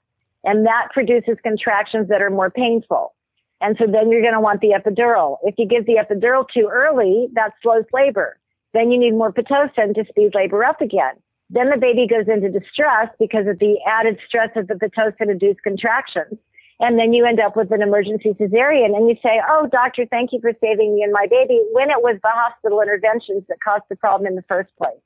[0.44, 3.14] And that produces contractions that are more painful.
[3.60, 5.38] And so then you're going to want the epidural.
[5.42, 8.38] If you give the epidural too early, that slows labor.
[8.72, 11.14] Then you need more Pitocin to speed labor up again.
[11.50, 15.62] Then the baby goes into distress because of the added stress of the Pitocin induced
[15.62, 16.38] contractions.
[16.80, 20.32] And then you end up with an emergency cesarean and you say, Oh, doctor, thank
[20.32, 23.84] you for saving me and my baby when it was the hospital interventions that caused
[23.90, 25.00] the problem in the first place.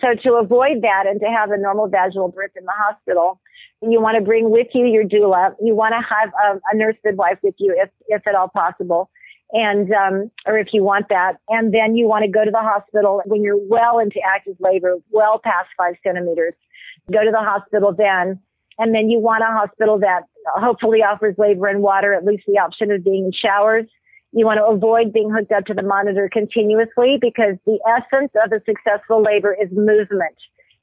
[0.00, 3.40] So to avoid that and to have a normal vaginal birth in the hospital,
[3.82, 5.54] you want to bring with you your doula.
[5.60, 9.10] You want to have a, a nurse midwife with you if, if at all possible.
[9.50, 11.34] And, um, or if you want that.
[11.48, 14.96] And then you want to go to the hospital when you're well into active labor,
[15.10, 16.54] well past five centimeters.
[17.12, 18.40] Go to the hospital then
[18.78, 20.22] and then you want a hospital that
[20.56, 23.86] hopefully offers labor and water, at least the option of being in showers.
[24.32, 28.50] You want to avoid being hooked up to the monitor continuously because the essence of
[28.52, 30.36] a successful labor is movement.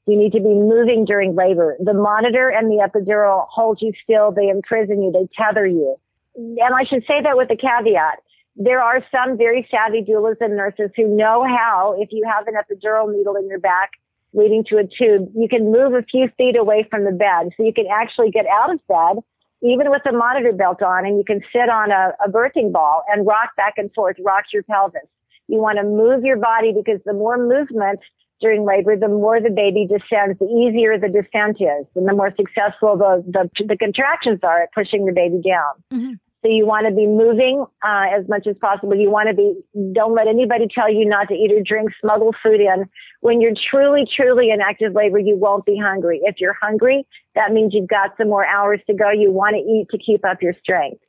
[0.06, 1.76] You need to be moving during labor.
[1.80, 4.32] The monitor and the epidural hold you still.
[4.32, 5.12] They imprison you.
[5.12, 5.96] They tether you.
[6.36, 8.18] And I should say that with a caveat.
[8.56, 12.54] There are some very savvy doulas and nurses who know how, if you have an
[12.54, 13.90] epidural needle in your back,
[14.32, 17.50] leading to a tube, you can move a few feet away from the bed.
[17.56, 19.22] So you can actually get out of bed
[19.62, 23.04] even with a monitor belt on, and you can sit on a, a birthing ball
[23.08, 25.02] and rock back and forth, rock your pelvis.
[25.48, 28.00] You want to move your body because the more movement
[28.40, 32.32] during labor, the more the baby descends, the easier the descent is, and the more
[32.36, 35.74] successful the, the, the contractions are at pushing the baby down.
[35.92, 36.12] Mm-hmm.
[36.42, 38.96] So you want to be moving uh, as much as possible.
[38.96, 39.54] You want to be,
[39.92, 42.88] don't let anybody tell you not to eat or drink, smuggle food in.
[43.20, 46.20] When you're truly, truly in active labor, you won't be hungry.
[46.24, 49.10] If you're hungry, that means you've got some more hours to go.
[49.10, 51.02] You want to eat to keep up your strength,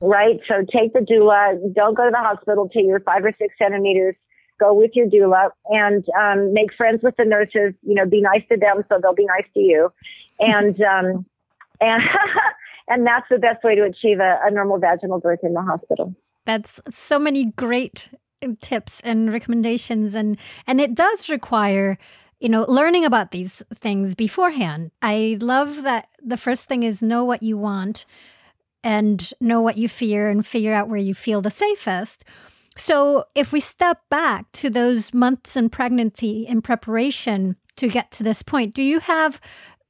[0.00, 0.38] right?
[0.46, 1.74] So take the doula.
[1.74, 4.16] Don't go to the hospital till you're five or six centimeters.
[4.60, 7.72] Go with your doula and um, make friends with the nurses.
[7.82, 9.90] You know, be nice to them so they'll be nice to you.
[10.38, 11.24] And, um,
[11.80, 12.02] and
[12.88, 16.14] And that's the best way to achieve a, a normal vaginal birth in the hospital.
[16.44, 18.10] That's so many great
[18.60, 20.14] tips and recommendations.
[20.14, 21.98] And and it does require
[22.40, 24.90] you know learning about these things beforehand.
[25.00, 28.04] I love that the first thing is know what you want
[28.82, 32.24] and know what you fear and figure out where you feel the safest.
[32.76, 38.22] So if we step back to those months in pregnancy in preparation to get to
[38.22, 39.40] this point do you have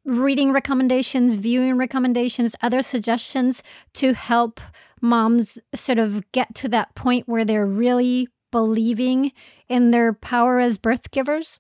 [0.05, 3.63] reading recommendations, viewing recommendations, other suggestions
[3.95, 4.61] to help
[5.01, 9.33] moms sort of get to that point where they're really believing
[9.69, 11.59] in their power as birth givers?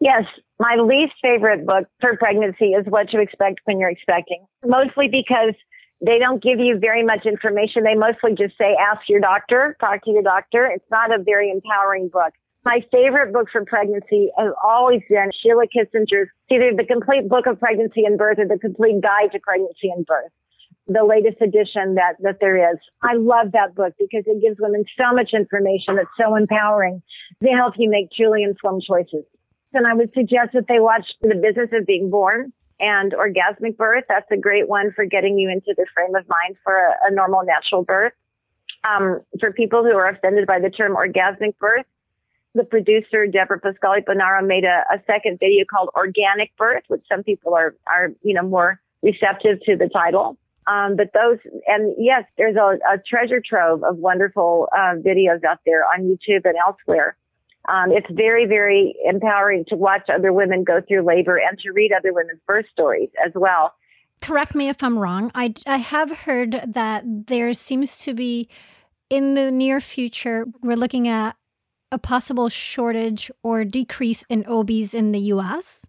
[0.00, 0.24] Yes.
[0.58, 5.54] My least favorite book for pregnancy is What to Expect When You're Expecting, mostly because
[6.04, 7.82] they don't give you very much information.
[7.82, 10.66] They mostly just say, ask your doctor, talk to your doctor.
[10.66, 12.32] It's not a very empowering book.
[12.64, 17.60] My favorite book for pregnancy has always been Sheila Kitzinger's either the complete book of
[17.60, 20.32] pregnancy and birth or the complete guide to pregnancy and birth.
[20.86, 22.78] The latest edition that, that there is.
[23.02, 27.02] I love that book because it gives women so much information that's so empowering
[27.42, 29.24] to help you make truly informed choices.
[29.74, 34.04] And I would suggest that they watch The Business of Being Born and Orgasmic Birth.
[34.08, 37.14] That's a great one for getting you into the frame of mind for a, a
[37.14, 38.12] normal natural birth.
[38.88, 41.86] Um, for people who are offended by the term orgasmic birth,
[42.54, 47.54] the producer Deborah Pascali-Bonaro made a, a, second video called Organic Birth, which some people
[47.54, 50.38] are are you know more receptive to the title.
[50.66, 55.58] Um, but those and yes, there's a, a treasure trove of wonderful uh, videos out
[55.66, 57.16] there on YouTube and elsewhere.
[57.68, 61.90] Um, it's very very empowering to watch other women go through labor and to read
[61.92, 63.74] other women's birth stories as well.
[64.20, 65.32] Correct me if I'm wrong.
[65.34, 68.48] I I have heard that there seems to be
[69.10, 71.36] in the near future we're looking at
[71.94, 75.86] a possible shortage or decrease in OBs in the US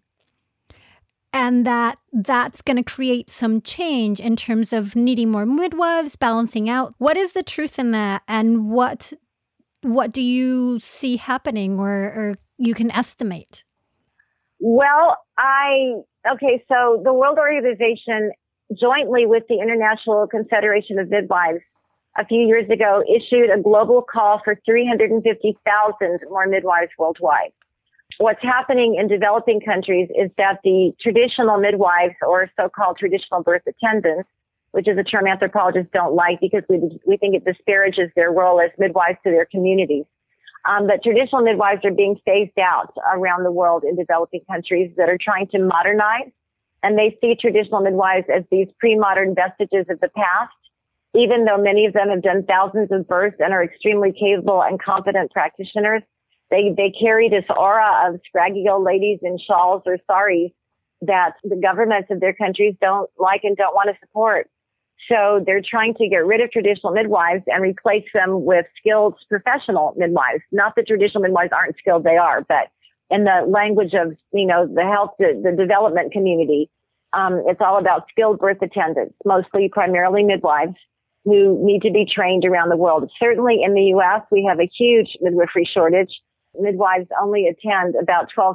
[1.32, 6.70] and that that's going to create some change in terms of needing more midwives balancing
[6.70, 9.12] out what is the truth in that and what
[9.82, 13.64] what do you see happening or, or you can estimate?
[14.60, 15.94] Well i
[16.32, 18.30] okay so the world organization
[18.80, 21.60] jointly with the international confederation of midwives
[22.18, 27.52] a few years ago issued a global call for 350,000 more midwives worldwide.
[28.18, 34.28] What's happening in developing countries is that the traditional midwives or so-called traditional birth attendants,
[34.70, 38.60] which is a term anthropologists don't like because we, we think it disparages their role
[38.60, 40.04] as midwives to their communities.
[40.64, 45.08] Um, but traditional midwives are being phased out around the world in developing countries that
[45.08, 46.32] are trying to modernize.
[46.82, 50.54] And they see traditional midwives as these pre-modern vestiges of the past
[51.16, 54.80] even though many of them have done thousands of births and are extremely capable and
[54.80, 56.02] competent practitioners,
[56.50, 60.52] they, they carry this aura of scraggy old ladies in shawls or saris
[61.02, 64.48] that the governments of their countries don't like and don't want to support.
[65.10, 69.94] So they're trying to get rid of traditional midwives and replace them with skilled professional
[69.96, 70.42] midwives.
[70.52, 72.68] Not that traditional midwives aren't skilled, they are, but
[73.10, 76.70] in the language of, you know, the health, the, the development community,
[77.12, 80.74] um, it's all about skilled birth attendants, mostly primarily midwives
[81.26, 83.10] who need to be trained around the world.
[83.18, 86.20] Certainly in the U.S., we have a huge midwifery shortage.
[86.58, 88.54] Midwives only attend about 12%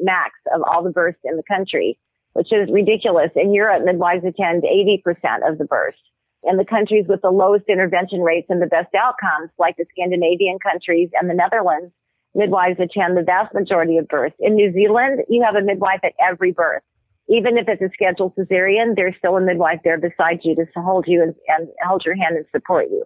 [0.00, 1.98] max of all the births in the country,
[2.32, 3.30] which is ridiculous.
[3.36, 5.98] In Europe, midwives attend 80% of the births.
[6.44, 10.58] In the countries with the lowest intervention rates and the best outcomes, like the Scandinavian
[10.58, 11.92] countries and the Netherlands,
[12.34, 14.36] midwives attend the vast majority of births.
[14.40, 16.82] In New Zealand, you have a midwife at every birth
[17.28, 21.04] even if it's a scheduled cesarean, there's still a midwife there beside you to hold
[21.06, 23.04] you and, and hold your hand and support you.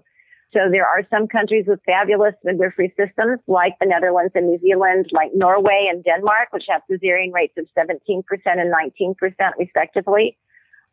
[0.52, 5.06] So there are some countries with fabulous midwifery systems, like the Netherlands and New Zealand,
[5.10, 9.16] like Norway and Denmark, which have cesarean rates of 17% and 19%
[9.58, 10.36] respectively.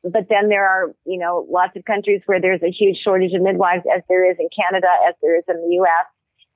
[0.01, 3.41] But then there are, you know, lots of countries where there's a huge shortage of
[3.41, 6.07] midwives, as there is in Canada, as there is in the U.S.,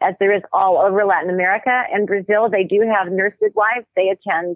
[0.02, 1.84] as there is all over Latin America.
[1.92, 3.86] And Brazil, they do have nurse midwives.
[3.98, 4.56] They attend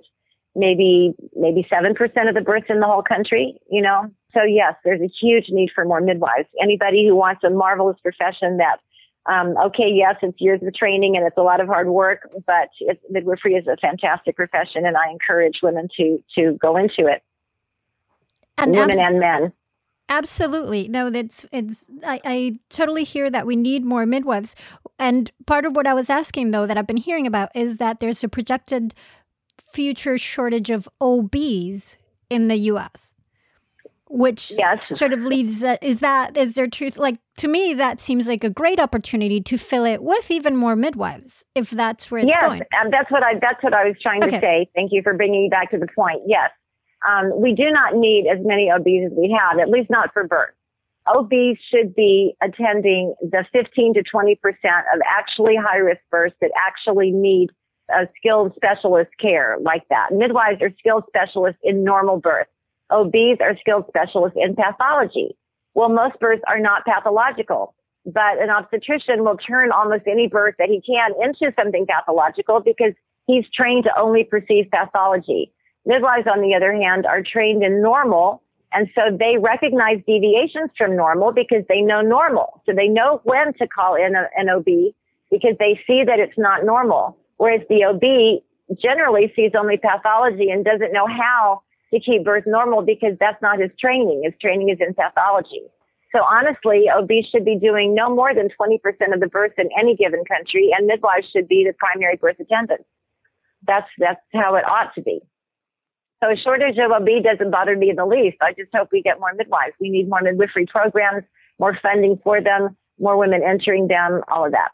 [0.58, 3.60] maybe maybe seven percent of the births in the whole country.
[3.70, 6.50] You know, So yes, there's a huge need for more midwives.
[6.62, 8.80] Anybody who wants a marvelous profession that
[9.28, 12.70] um, okay, yes, it's years of training and it's a lot of hard work, but
[12.80, 17.22] it, midwifery is a fantastic profession, and I encourage women to to go into it.
[18.58, 19.54] And women abs- and men.
[20.10, 20.88] Absolutely.
[20.88, 24.56] No, that's it's I, I totally hear that we need more midwives.
[24.98, 28.00] And part of what I was asking though that I've been hearing about is that
[28.00, 28.96] there's a projected
[29.78, 31.98] future shortage of OBs
[32.32, 33.16] in the US.
[34.10, 34.98] Which yes.
[34.98, 38.44] sort of leaves uh, is that is there truth like to me that seems like
[38.44, 42.42] a great opportunity to fill it with even more midwives if that's where it's yes,
[42.42, 42.64] going.
[42.72, 44.40] Yes, that's what I that's what I was trying okay.
[44.40, 44.70] to say.
[44.74, 46.22] Thank you for bringing me back to the point.
[46.26, 46.50] Yes,
[47.08, 50.24] um, we do not need as many OBs as we have, at least not for
[50.24, 50.56] birth.
[51.06, 56.52] OBs should be attending the 15 to 20 percent of actually high risk births that
[56.66, 57.50] actually need
[57.90, 60.10] a skilled specialist care like that.
[60.12, 62.48] Midwives are skilled specialists in normal birth.
[62.90, 65.36] OBs are skilled specialists in pathology.
[65.74, 67.76] Well, most births are not pathological,
[68.06, 72.94] but an obstetrician will turn almost any birth that he can into something pathological because
[73.28, 75.52] he's trained to only perceive pathology.
[75.86, 78.42] Midwives, on the other hand, are trained in normal.
[78.74, 82.62] And so they recognize deviations from normal because they know normal.
[82.66, 84.94] So they know when to call in a, an OB
[85.32, 87.18] because they see that it's not normal.
[87.38, 88.44] Whereas the OB
[88.82, 91.62] generally sees only pathology and doesn't know how
[91.94, 94.24] to keep birth normal because that's not his training.
[94.26, 95.62] His training is in pathology.
[96.14, 98.80] So honestly, OB should be doing no more than 20%
[99.14, 102.86] of the births in any given country and midwives should be the primary birth attendants.
[103.66, 105.20] That's, that's how it ought to be.
[106.24, 108.38] So a shortage of OB doesn't bother me in the least.
[108.42, 109.74] I just hope we get more midwives.
[109.80, 111.24] We need more midwifery programs,
[111.60, 114.70] more funding for them, more women entering them, all of that.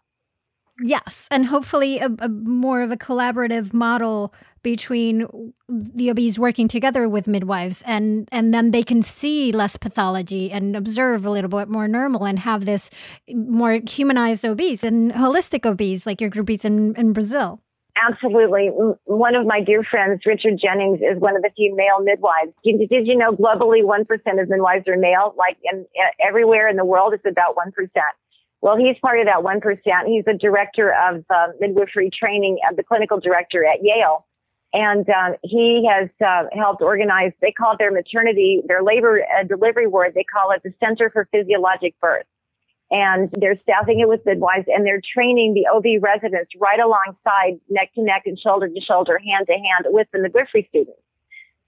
[0.86, 7.07] Yes, and hopefully a, a, more of a collaborative model between the OBs working together
[7.07, 11.69] with midwives, and and then they can see less pathology and observe a little bit
[11.69, 12.89] more normal, and have this
[13.34, 17.61] more humanized OBs and holistic OBs like your groupies in, in Brazil.
[17.95, 18.67] Absolutely.
[19.05, 22.51] One of my dear friends, Richard Jennings, is one of the few male midwives.
[22.63, 24.01] Did, did you know globally 1%
[24.41, 25.34] of midwives are male?
[25.38, 25.86] Like in,
[26.19, 27.69] everywhere in the world, it's about 1%.
[28.64, 30.07] Well, he's part of that 1%.
[30.07, 34.26] He's the director of uh, midwifery training, uh, the clinical director at Yale.
[34.72, 39.43] And uh, he has uh, helped organize, they call it their maternity, their labor uh,
[39.43, 42.26] delivery ward, they call it the Center for Physiologic Birth
[42.89, 47.93] and they're staffing it with midwives and they're training the OB residents right alongside neck
[47.95, 51.01] to neck and shoulder to shoulder, hand to hand with the midwifery students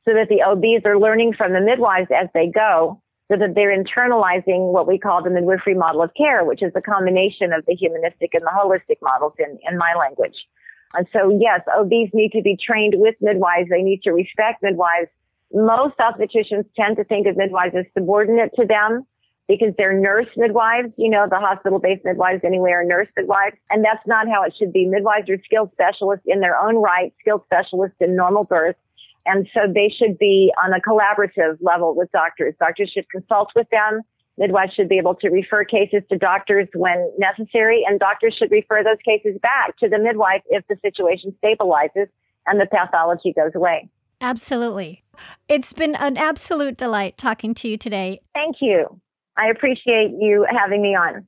[0.05, 3.75] so that the OBs are learning from the midwives as they go so that they're
[3.75, 7.73] internalizing what we call the midwifery model of care, which is a combination of the
[7.73, 10.35] humanistic and the holistic models in, in my language.
[10.93, 13.69] And so, yes, OBs need to be trained with midwives.
[13.69, 15.09] They need to respect midwives.
[15.51, 19.05] Most obstetricians tend to think of midwives as subordinate to them
[19.47, 23.55] because they're nurse midwives, you know, the hospital based midwives anywhere are nurse midwives.
[23.69, 24.85] And that's not how it should be.
[24.85, 28.75] Midwives are skilled specialists in their own right, skilled specialists in normal birth.
[29.25, 32.53] And so they should be on a collaborative level with doctors.
[32.59, 34.01] Doctors should consult with them.
[34.37, 38.83] Midwives should be able to refer cases to doctors when necessary, and doctors should refer
[38.83, 42.07] those cases back to the midwife if the situation stabilizes
[42.45, 43.89] and the pathology goes away.
[44.21, 45.03] Absolutely.
[45.47, 48.21] It's been an absolute delight talking to you today.
[48.33, 48.99] Thank you.
[49.37, 51.27] I appreciate you having me on.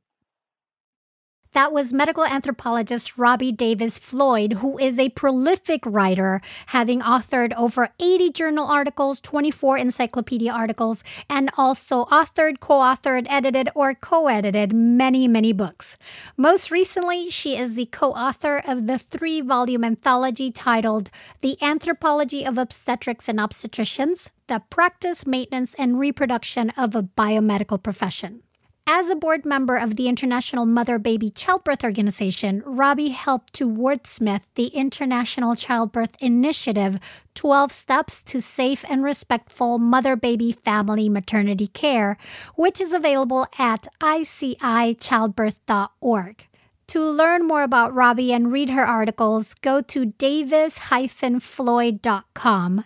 [1.57, 7.89] That was medical anthropologist Robbie Davis Floyd, who is a prolific writer, having authored over
[7.99, 14.71] 80 journal articles, 24 encyclopedia articles, and also authored, co authored, edited, or co edited
[14.71, 15.97] many, many books.
[16.37, 21.09] Most recently, she is the co author of the three volume anthology titled
[21.41, 28.43] The Anthropology of Obstetrics and Obstetricians The Practice, Maintenance, and Reproduction of a Biomedical Profession.
[28.89, 34.43] As a board member of the International Mother Baby Childbirth Organization, Robbie helped to wordsmith
[34.55, 36.97] the International Childbirth Initiative
[37.35, 42.17] 12 Steps to Safe and Respectful Mother Baby Family Maternity Care,
[42.55, 46.47] which is available at icichildbirth.org.
[46.87, 52.85] To learn more about Robbie and read her articles, go to davis-floyd.com.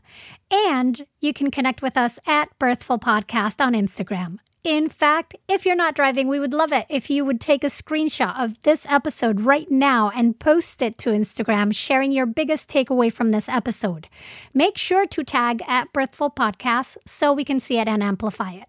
[0.49, 4.39] And you can connect with us at Birthful Podcast on Instagram.
[4.63, 7.67] In fact, if you're not driving, we would love it if you would take a
[7.67, 13.11] screenshot of this episode right now and post it to Instagram, sharing your biggest takeaway
[13.11, 14.07] from this episode.
[14.53, 18.65] Make sure to tag at Birthful Podcast so we can see it and amplify it.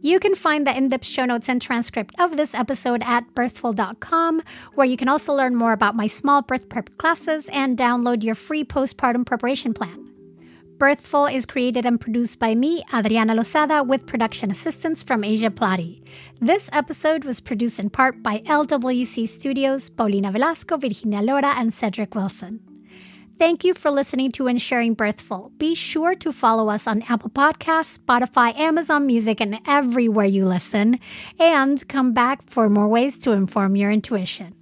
[0.00, 4.42] You can find the in depth show notes and transcript of this episode at birthful.com,
[4.74, 8.36] where you can also learn more about my small birth prep classes and download your
[8.36, 10.07] free postpartum preparation plan.
[10.78, 16.04] Birthful is created and produced by me, Adriana Lozada, with production assistance from Asia Plati.
[16.40, 22.14] This episode was produced in part by LWC Studios, Paulina Velasco, Virginia Lora, and Cedric
[22.14, 22.60] Wilson.
[23.40, 25.50] Thank you for listening to and sharing Birthful.
[25.58, 31.00] Be sure to follow us on Apple Podcasts, Spotify, Amazon Music, and everywhere you listen.
[31.40, 34.57] And come back for more ways to inform your intuition.